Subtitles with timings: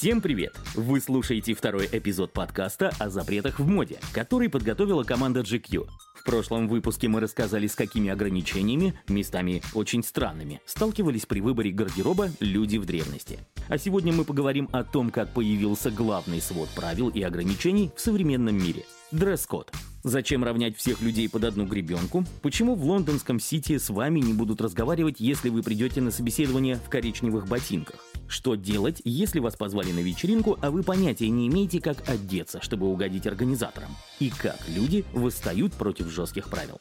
[0.00, 0.58] Всем привет!
[0.74, 5.86] Вы слушаете второй эпизод подкаста о запретах в моде, который подготовила команда GQ.
[6.14, 12.30] В прошлом выпуске мы рассказали, с какими ограничениями, местами очень странными, сталкивались при выборе гардероба
[12.40, 13.40] люди в древности.
[13.68, 18.56] А сегодня мы поговорим о том, как появился главный свод правил и ограничений в современном
[18.56, 19.70] мире– дресс-код.
[20.02, 22.24] Зачем равнять всех людей под одну гребенку?
[22.40, 26.88] Почему в лондонском Сити с вами не будут разговаривать, если вы придете на собеседование в
[26.88, 28.09] коричневых ботинках?
[28.30, 32.86] Что делать, если вас позвали на вечеринку, а вы понятия не имеете, как одеться, чтобы
[32.86, 33.90] угодить организаторам?
[34.20, 36.80] И как люди восстают против жестких правил?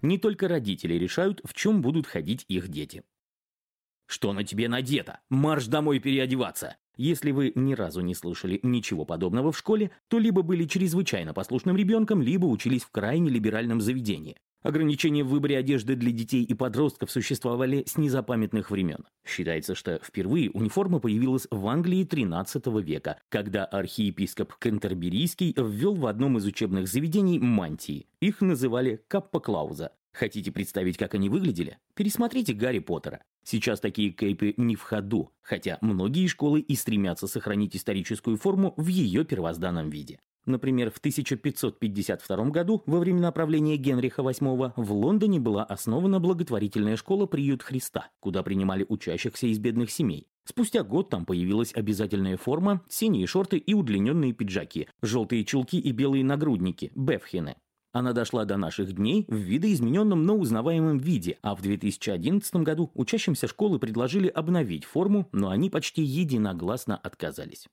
[0.00, 3.02] Не только родители решают, в чем будут ходить их дети.
[4.06, 5.20] Что на тебе надето?
[5.28, 6.78] Марш домой переодеваться!
[6.96, 11.76] Если вы ни разу не слышали ничего подобного в школе, то либо были чрезвычайно послушным
[11.76, 14.36] ребенком, либо учились в крайне либеральном заведении.
[14.62, 19.06] Ограничения в выборе одежды для детей и подростков существовали с незапамятных времен.
[19.26, 26.36] Считается, что впервые униформа появилась в Англии XIII века, когда архиепископ Кентерберийский ввел в одном
[26.36, 28.06] из учебных заведений мантии.
[28.20, 29.92] Их называли каппа-клауза.
[30.12, 31.78] Хотите представить, как они выглядели?
[31.94, 33.22] Пересмотрите Гарри Поттера.
[33.44, 38.86] Сейчас такие кейпы не в ходу, хотя многие школы и стремятся сохранить историческую форму в
[38.86, 40.18] ее первозданном виде.
[40.46, 47.26] Например, в 1552 году, во времена правления Генриха VIII, в Лондоне была основана благотворительная школа
[47.26, 50.28] «Приют Христа», куда принимали учащихся из бедных семей.
[50.44, 56.24] Спустя год там появилась обязательная форма, синие шорты и удлиненные пиджаки, желтые чулки и белые
[56.24, 57.56] нагрудники– бефхены.
[57.92, 63.48] Она дошла до наших дней в видоизмененном, но узнаваемом виде, а в 2011 году учащимся
[63.48, 67.66] школы предложили обновить форму, но они почти единогласно отказались.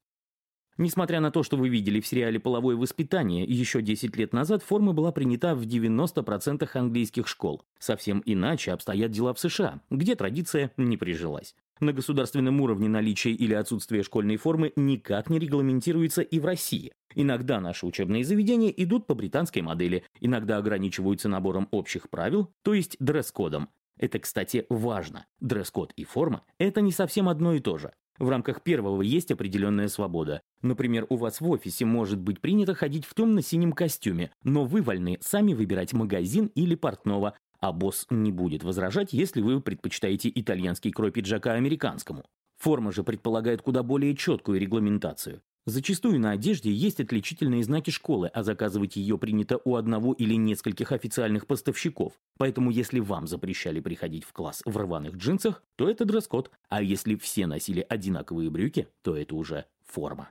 [0.79, 4.93] Несмотря на то, что вы видели в сериале «Половое воспитание», еще 10 лет назад форма
[4.93, 7.63] была принята в 90% английских школ.
[7.79, 11.55] Совсем иначе обстоят дела в США, где традиция не прижилась.
[11.79, 16.91] На государственном уровне наличие или отсутствие школьной формы никак не регламентируется и в России.
[17.13, 22.95] Иногда наши учебные заведения идут по британской модели, иногда ограничиваются набором общих правил, то есть
[22.99, 23.69] дресс-кодом.
[23.97, 25.25] Это, кстати, важно.
[25.39, 27.93] Дресс-код и форма– это не совсем одно и то же.
[28.19, 30.41] В рамках первого есть определенная свобода.
[30.63, 35.19] Например, у вас в офисе может быть принято ходить в темно-синем костюме, но вы вольны
[35.21, 41.11] сами выбирать магазин или портного, а босс не будет возражать, если вы предпочитаете итальянский крой
[41.11, 42.25] пиджака американскому.
[42.57, 45.41] Форма же предполагает куда более четкую регламентацию.
[45.67, 50.93] Зачастую на одежде есть отличительные знаки школы, а заказывать ее принято у одного или нескольких
[50.93, 52.13] официальных поставщиков.
[52.37, 57.15] Поэтому если вам запрещали приходить в класс в рваных джинсах, то это дресс-код, а если
[57.15, 60.29] все носили одинаковые брюки, то это уже форма.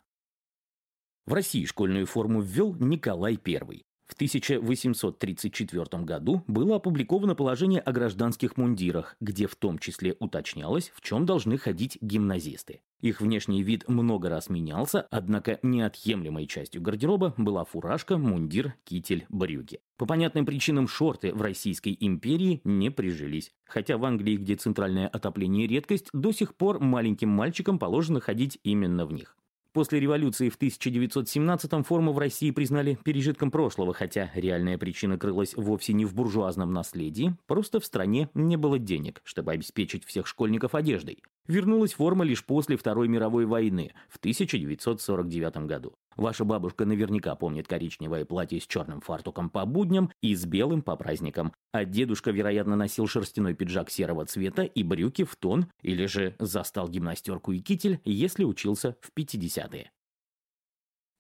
[1.27, 3.85] В России школьную форму ввел Николай I.
[4.07, 11.01] В 1834 году было опубликовано положение о гражданских мундирах, где в том числе уточнялось, в
[11.01, 12.83] чем должны ходить гимназисты.
[13.01, 19.81] Их внешний вид много раз менялся, однако неотъемлемой частью гардероба была фуражка, мундир, китель, брюки.
[19.99, 23.51] По понятным причинам шорты в Российской империи не прижились.
[23.67, 29.05] Хотя в Англии, где центральное отопление редкость, до сих пор маленьким мальчикам положено ходить именно
[29.05, 29.37] в них.
[29.77, 35.93] После революции в 1917-м форму в России признали пережитком прошлого, хотя реальная причина крылась вовсе
[35.93, 41.19] не в буржуазном наследии, просто в стране не было денег, чтобы обеспечить всех школьников одеждой.
[41.49, 45.95] Вернулась форма лишь после Второй мировой войны в 1949 году.
[46.17, 50.97] Ваша бабушка наверняка помнит коричневое платье с черным фартуком по будням и с белым по
[50.97, 56.35] праздникам, а дедушка, вероятно, носил шерстяной пиджак серого цвета и брюки в тон, или же
[56.39, 59.91] застал гимнастерку и китель, если учился в 50-е.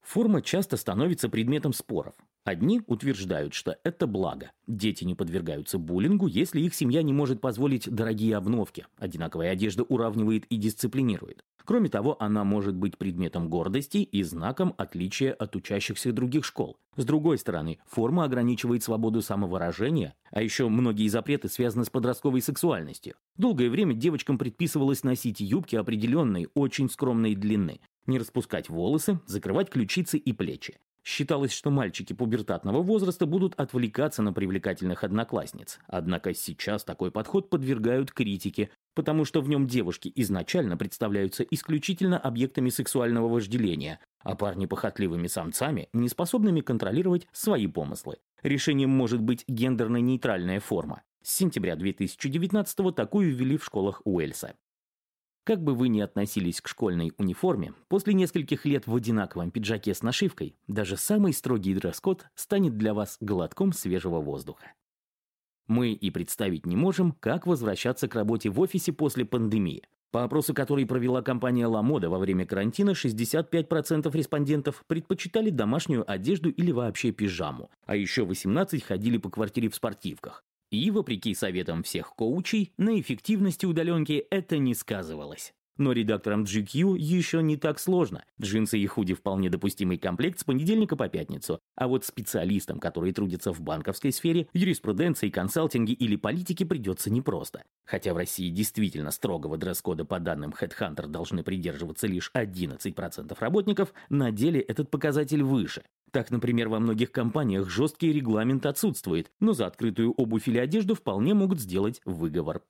[0.06, 2.14] Форма часто становится предметом споров.
[2.44, 4.52] Одни утверждают, что это благо.
[4.68, 8.86] Дети не подвергаются буллингу, если их семья не может позволить дорогие обновки.
[8.98, 11.42] Одинаковая одежда уравнивает и дисциплинирует.
[11.64, 16.76] Кроме того, она может быть предметом гордости и знаком отличия от учащихся других школ.
[16.96, 23.16] С другой стороны, форма ограничивает свободу самовыражения, а еще многие запреты связаны с подростковой сексуальностью.
[23.36, 30.18] Долгое время девочкам предписывалось носить юбки определенной, очень скромной длины, не распускать волосы, закрывать ключицы
[30.18, 30.78] и плечи.
[31.06, 35.78] Считалось, что мальчики пубертатного возраста будут отвлекаться на привлекательных одноклассниц.
[35.86, 42.70] Однако сейчас такой подход подвергают критике, потому что в нем девушки изначально представляются исключительно объектами
[42.70, 48.16] сексуального вожделения, а парни похотливыми самцами, не способными контролировать свои помыслы.
[48.42, 51.02] Решением может быть гендерно-нейтральная форма.
[51.22, 54.54] С сентября 2019 такую ввели в школах Уэльса.
[55.46, 60.02] Как бы вы ни относились к школьной униформе, после нескольких лет в одинаковом пиджаке с
[60.02, 64.72] нашивкой, даже самый строгий дресс-код станет для вас глотком свежего воздуха.
[65.68, 69.84] Мы и представить не можем, как возвращаться к работе в офисе после пандемии.
[70.10, 76.72] По опросу, который провела компания «Ламода» во время карантина, 65% респондентов предпочитали домашнюю одежду или
[76.72, 80.42] вообще пижаму, а еще 18% ходили по квартире в спортивках.
[80.76, 85.54] И, вопреки советам всех коучей, на эффективности удаленки это не сказывалось.
[85.78, 88.24] Но редакторам GQ еще не так сложно.
[88.40, 91.60] Джинсы и худи вполне допустимый комплект с понедельника по пятницу.
[91.74, 97.64] А вот специалистам, которые трудятся в банковской сфере, юриспруденции, консалтинге или политике, придется непросто.
[97.84, 104.32] Хотя в России действительно строгого дресс-кода по данным HeadHunter должны придерживаться лишь 11% работников, на
[104.32, 105.82] деле этот показатель выше.
[106.12, 111.34] Так, например, во многих компаниях жесткий регламент отсутствует, но за открытую обувь или одежду вполне
[111.34, 112.62] могут сделать выговор.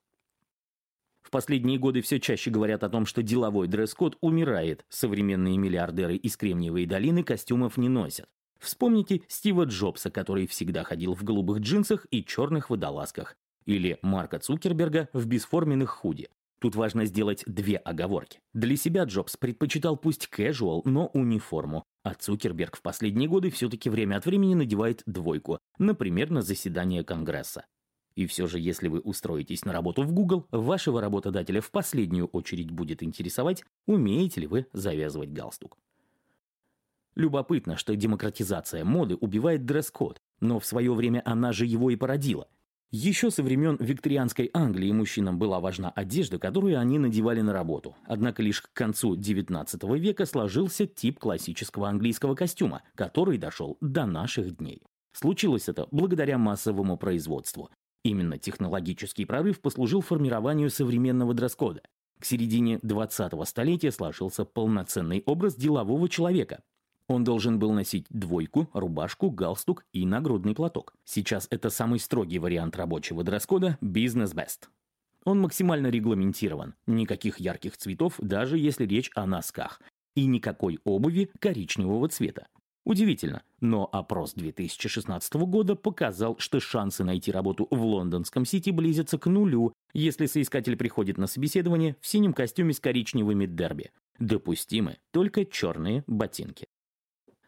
[1.27, 4.87] В последние годы все чаще говорят о том, что деловой дресс-код умирает.
[4.89, 8.27] Современные миллиардеры из Кремниевой долины костюмов не носят.
[8.61, 13.35] Вспомните Стива Джобса, который всегда ходил в голубых джинсах и черных водолазках.
[13.65, 16.29] Или Марка Цукерберга в бесформенных худи.
[16.61, 18.39] Тут важно сделать две оговорки.
[18.55, 21.83] Для себя Джобс предпочитал пусть casual, но униформу.
[22.05, 27.65] А Цукерберг в последние годы все-таки время от времени надевает двойку, например, на заседание Конгресса.
[28.17, 32.71] И все же, если вы устроитесь на работу в Google, вашего работодателя в последнюю очередь
[32.71, 35.77] будет интересовать, умеете ли вы завязывать галстук.
[37.15, 42.49] Любопытно, что демократизация моды убивает дресс-код, но в свое время она же его и породила.
[42.91, 47.97] Еще со времен викторианской Англии мужчинам была важна одежда, которую они надевали на работу.
[48.07, 54.57] Однако лишь к концу XIX века сложился тип классического английского костюма, который дошел до наших
[54.57, 54.83] дней.
[55.13, 57.71] Случилось это благодаря массовому производству.
[58.07, 61.81] Именно технологический прорыв послужил формированию современного дресс-кода.
[62.21, 66.63] К середине 20-го столетия сложился полноценный образ делового человека.
[67.09, 70.95] Он должен был носить двойку, рубашку, галстук и нагрудный платок.
[71.03, 74.69] Сейчас это самый строгий вариант рабочего дресс-кода «Business Best».
[75.25, 79.81] Он максимально регламентирован, никаких ярких цветов, даже если речь о носках,
[80.15, 82.47] и никакой обуви коричневого цвета.
[82.87, 89.27] Удивительно, но опрос 2016 года показал, что шансы найти работу в лондонском Сити близятся к
[89.27, 93.91] нулю, если соискатель приходит на собеседование в синем костюме с коричневыми дерби.
[94.21, 96.69] Допустимы только черные ботинки.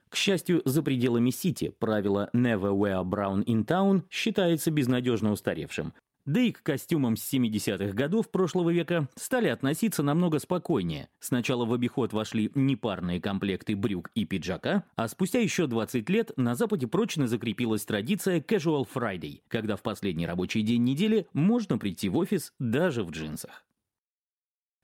[0.09, 5.95] К счастью, за пределами Сити правило «Never wear brown in town» считается безнадежно устаревшим,
[6.29, 11.09] да и к костюмам с 70-х годов прошлого века стали относиться намного спокойнее.
[11.21, 16.55] Сначала в обиход вошли непарные комплекты брюк и пиджака, а спустя еще 20 лет на
[16.55, 22.19] Западе прочно закрепилась традиция Casual Friday, когда в последний рабочий день недели можно прийти в
[22.19, 23.65] офис даже в джинсах.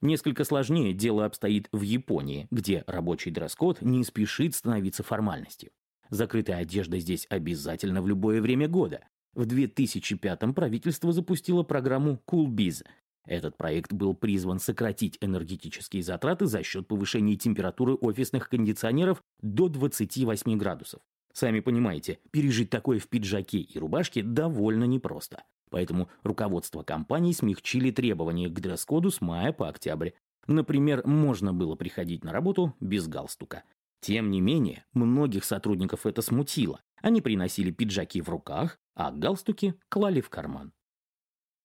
[0.01, 5.73] Несколько сложнее дело обстоит в Японии, где рабочий дресс-код не спешит становиться формальностью.
[6.09, 9.03] Закрытая одежда здесь обязательно в любое время года,
[9.35, 12.85] в 2005-м правительство запустило программу CoolBiz.
[13.27, 20.59] Этот проект был призван сократить энергетические затраты за счет повышения температуры офисных кондиционеров до 28
[20.59, 21.01] градусов.
[21.33, 25.43] Сами понимаете, пережить такое в пиджаке и рубашке довольно непросто.
[25.71, 30.11] Поэтому руководство компании смягчили требования к дресс-коду с мая по октябрь.
[30.47, 33.65] Например, можно было приходить на работу без галстука.
[34.01, 36.83] Тем не менее, многих сотрудников это смутило.
[37.03, 40.73] Они приносили пиджаки в руках, а галстуки клали в карман.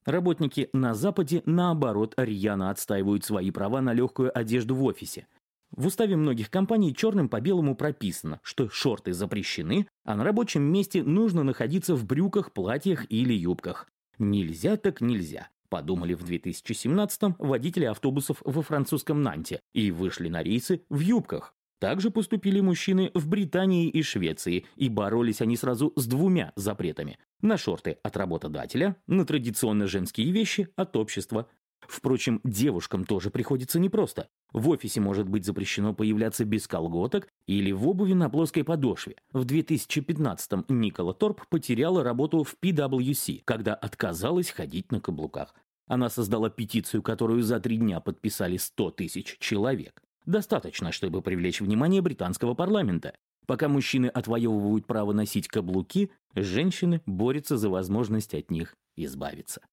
[0.05, 5.27] Работники на Западе, наоборот, рьяно отстаивают свои права на легкую одежду в офисе.
[5.71, 11.03] В уставе многих компаний черным по белому прописано, что шорты запрещены, а на рабочем месте
[11.03, 13.87] нужно находиться в брюках, платьях или юбках.
[14.17, 20.83] Нельзя так нельзя, подумали в 2017-м водители автобусов во французском Нанте и вышли на рейсы
[20.89, 21.53] в юбках.
[21.79, 27.17] Также поступили мужчины в Британии и Швеции, и боролись они сразу с двумя запретами.
[27.41, 31.47] На шорты от работодателя, на традиционно женские вещи от общества.
[31.79, 34.27] Впрочем, девушкам тоже приходится непросто.
[34.51, 39.15] В офисе может быть запрещено появляться без колготок или в обуви на плоской подошве.
[39.31, 45.55] В 2015-м Никола Торп потеряла работу в PwC, когда отказалась ходить на каблуках.
[45.87, 50.03] Она создала петицию, которую за три дня подписали 100 тысяч человек.
[50.29, 53.15] Достаточно, чтобы привлечь внимание британского парламента.
[53.47, 59.65] Пока мужчины отвоевывают право носить каблуки, женщины борются за возможность от них избавиться.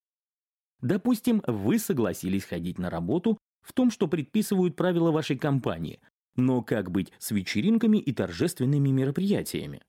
[0.81, 6.01] Допустим, вы согласились ходить на работу в том, что предписывают правила вашей компании,
[6.37, 9.83] но как быть с вечеринками и торжественными мероприятиями?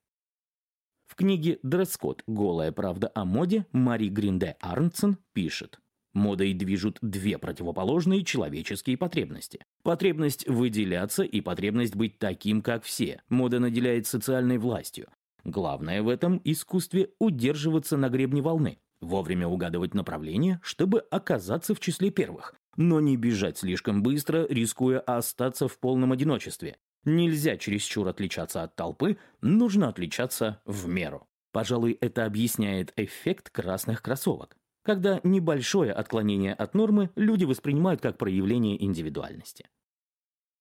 [1.06, 2.22] В книге «Дресс-код.
[2.26, 5.78] Голая правда о моде» Мари Гринде Арнсон пишет–
[6.18, 9.60] Модой движут две противоположные человеческие потребности.
[9.84, 13.22] Потребность выделяться и потребность быть таким, как все.
[13.28, 15.06] Мода наделяет социальной властью.
[15.44, 18.78] Главное в этом искусстве удерживаться на гребне волны.
[19.00, 22.56] Вовремя угадывать направление, чтобы оказаться в числе первых.
[22.76, 26.78] Но не бежать слишком быстро, рискуя остаться в полном одиночестве.
[27.04, 31.28] Нельзя чересчур отличаться от толпы, нужно отличаться в меру.
[31.52, 34.57] Пожалуй, это объясняет эффект красных кроссовок.
[34.88, 39.68] Когда небольшое отклонение от нормы люди воспринимают как проявление индивидуальности.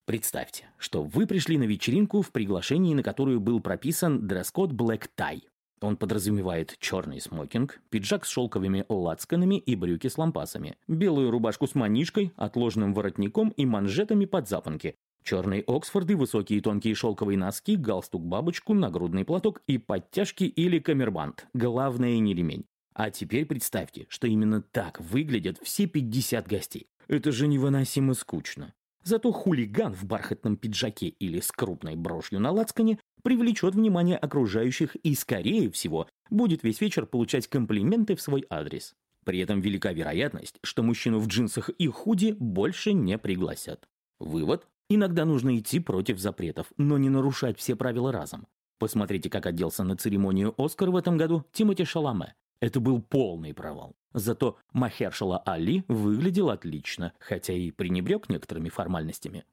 [0.05, 5.43] Представьте, что вы пришли на вечеринку в приглашении, на которую был прописан дресс-код Black Tie.
[5.79, 11.74] Он подразумевает черный смокинг, пиджак с шелковыми лацканами и брюки с лампасами, белую рубашку с
[11.74, 19.24] манишкой, отложенным воротником и манжетами под запонки, черные Оксфорды, высокие тонкие шелковые носки, галстук-бабочку, нагрудный
[19.24, 21.48] платок и подтяжки или камербанд.
[21.53, 22.65] Главное не ремень.
[22.97, 26.87] А теперь представьте, что именно так выглядят все 50 гостей.
[27.07, 28.73] Это же невыносимо скучно.
[29.03, 35.13] Зато хулиган в бархатном пиджаке или с крупной брошью на лацкане привлечет внимание окружающих и,
[35.13, 38.95] скорее всего, будет весь вечер получать комплименты в свой адрес.
[39.23, 43.87] При этом велика вероятность, что мужчину в джинсах и худи больше не пригласят.
[44.19, 44.67] Вывод.
[44.89, 48.47] Иногда нужно идти против запретов, но не нарушать все правила разом.
[48.79, 52.33] Посмотрите, как оделся на церемонию «Оскар» в этом году Тимоти Шаламе.
[52.59, 53.95] Это был полный провал.
[54.13, 59.45] Зато Махершала Али выглядел отлично, хотя и пренебрег некоторыми формальностями.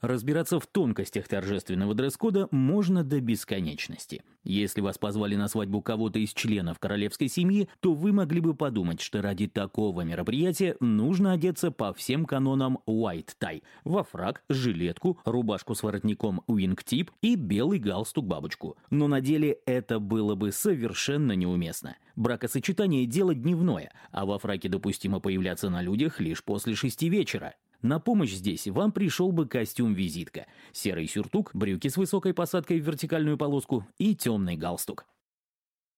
[0.00, 4.22] Разбираться в тонкостях торжественного дресс-кода можно до бесконечности.
[4.44, 9.02] Если вас позвали на свадьбу кого-то из членов королевской семьи, то вы могли бы подумать,
[9.02, 15.74] что ради такого мероприятия нужно одеться по всем канонам white tie– во фрак, жилетку, рубашку
[15.74, 18.78] с воротником wing-tip и белый галстук-бабочку.
[18.88, 21.96] Но на деле это было бы совершенно неуместно.
[22.16, 27.54] Бракосочетание– дело дневное, а во фраке допустимо появляться на людях лишь после шести вечера.
[27.82, 33.38] На помощь здесь вам пришел бы костюм-визитка, серый сюртук, брюки с высокой посадкой в вертикальную
[33.38, 35.06] полоску и темный галстук.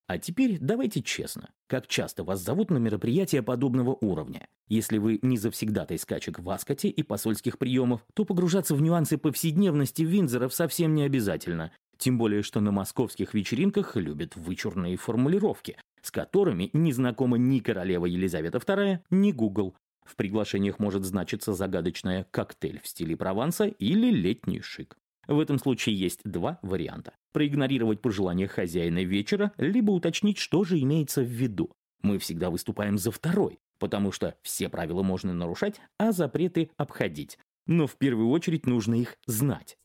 [0.07, 4.47] А теперь давайте честно, как часто вас зовут на мероприятия подобного уровня?
[4.69, 10.03] Если вы не завсегдатай скачек в Аскоте и посольских приемов, то погружаться в нюансы повседневности
[10.03, 11.73] Винзоров совсем не обязательно.
[11.99, 18.07] Тем более, что на московских вечеринках любят вычурные формулировки, с которыми не знакома ни королева
[18.07, 19.75] Елизавета II, ни Google.
[20.05, 24.97] В приглашениях может значиться загадочное «коктейль в стиле Прованса» или «летний шик».
[25.29, 27.15] В этом случае есть два варианта.
[27.33, 31.73] Проигнорировать пожелания хозяина вечера, либо уточнить, что же имеется в виду.
[32.03, 37.39] Мы всегда выступаем за второй, потому что все правила можно нарушать, а запреты обходить.
[37.67, 39.77] Но в первую очередь нужно их знать.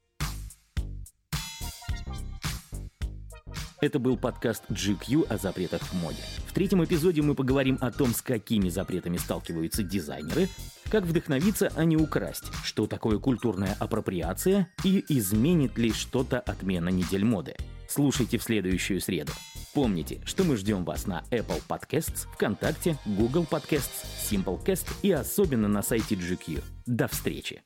[3.80, 6.18] Это был подкаст GQ о запретах в моде.
[6.48, 10.50] В третьем эпизоде мы поговорим о том, с какими запретами сталкиваются дизайнеры,
[10.90, 17.24] как вдохновиться, а не украсть, что такое культурная апроприация и изменит ли что-то отмена недель
[17.24, 17.56] моды.
[17.88, 19.32] Слушайте в следующую среду.
[19.76, 25.84] Помните, что мы ждем вас на Apple Podcasts, ВКонтакте, Google Podcasts, Simplecast и особенно на
[25.84, 26.64] сайте GQ.
[26.88, 27.62] До встречи!